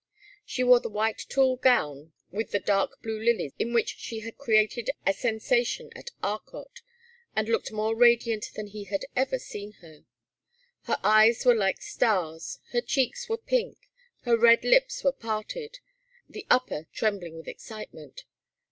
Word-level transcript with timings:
She 0.47 0.63
wore 0.63 0.79
the 0.79 0.89
white 0.89 1.27
tulle 1.29 1.57
gown 1.57 2.11
with 2.31 2.49
the 2.49 2.59
dark 2.59 3.03
blue 3.03 3.19
lilies 3.23 3.53
in 3.59 3.71
which 3.71 3.89
she 3.99 4.21
had 4.21 4.35
created 4.35 4.89
a 5.05 5.13
sensation 5.13 5.91
at 5.95 6.09
Arcot, 6.23 6.81
and 7.35 7.47
looked 7.47 7.71
more 7.71 7.95
radiant 7.95 8.47
than 8.55 8.65
he 8.65 8.85
had 8.85 9.05
ever 9.15 9.37
seen 9.37 9.73
her. 9.73 10.05
Her 10.85 10.97
eyes 11.03 11.45
were 11.45 11.53
like 11.53 11.83
stars, 11.83 12.57
her 12.71 12.81
cheeks 12.81 13.29
were 13.29 13.37
pink; 13.37 13.77
her 14.21 14.35
red 14.35 14.63
lips 14.65 15.03
were 15.03 15.11
parted, 15.11 15.77
the 16.27 16.47
upper 16.49 16.87
trembling 16.95 17.37
with 17.37 17.47
excitement. 17.47 18.23